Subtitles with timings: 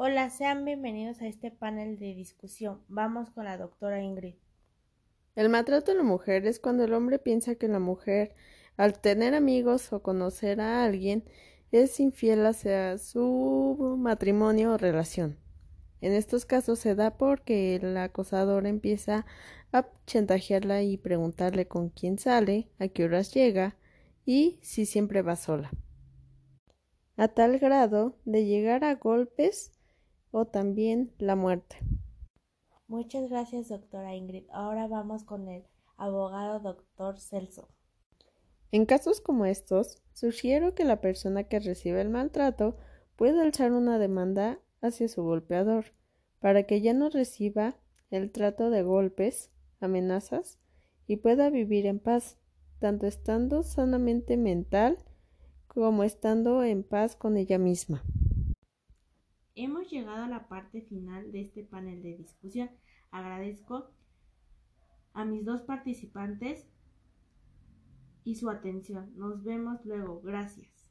[0.00, 2.80] Hola, sean bienvenidos a este panel de discusión.
[2.86, 4.36] Vamos con la doctora Ingrid.
[5.34, 8.36] El maltrato a la mujer es cuando el hombre piensa que la mujer,
[8.76, 11.24] al tener amigos o conocer a alguien,
[11.72, 15.36] es infiel hacia su matrimonio o relación.
[16.00, 19.26] En estos casos se da porque el acosador empieza
[19.72, 23.74] a chantajearla y preguntarle con quién sale, a qué horas llega
[24.24, 25.72] y si siempre va sola.
[27.16, 29.72] A tal grado de llegar a golpes
[30.30, 31.76] o también la muerte.
[32.86, 34.44] Muchas gracias, doctora Ingrid.
[34.50, 35.64] Ahora vamos con el
[35.96, 37.68] abogado doctor Celso.
[38.70, 42.76] En casos como estos, sugiero que la persona que recibe el maltrato
[43.16, 45.86] pueda alzar una demanda hacia su golpeador,
[46.38, 47.76] para que ya no reciba
[48.10, 49.50] el trato de golpes,
[49.80, 50.58] amenazas
[51.06, 52.38] y pueda vivir en paz,
[52.78, 54.98] tanto estando sanamente mental
[55.66, 58.02] como estando en paz con ella misma.
[59.60, 62.70] Hemos llegado a la parte final de este panel de discusión.
[63.10, 63.90] Agradezco
[65.14, 66.68] a mis dos participantes
[68.22, 69.10] y su atención.
[69.16, 70.20] Nos vemos luego.
[70.20, 70.87] Gracias.